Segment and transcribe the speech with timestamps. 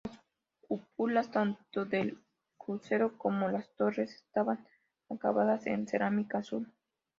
[0.03, 0.17] Las
[0.67, 2.23] cúpulas, tanto del
[2.57, 4.67] crucero como las torres, están
[5.11, 6.73] acabadas en cerámica azul.